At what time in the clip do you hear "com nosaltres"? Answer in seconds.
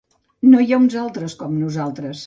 1.45-2.19